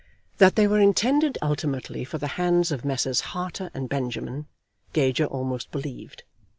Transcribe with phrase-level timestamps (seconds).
[0.39, 3.21] That they were intended ultimately for the hands of Messrs.
[3.37, 4.47] Harter and Benjamin,
[4.93, 6.23] Gager almost believed.